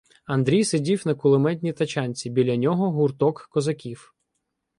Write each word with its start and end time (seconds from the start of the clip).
Андрій 0.25 0.63
сидів 0.65 1.07
на 1.07 1.15
кулеметній 1.15 1.73
тачанці, 1.73 2.29
біля 2.29 2.55
нього— 2.55 2.91
гурток 2.91 3.47
козаків. 3.51 4.13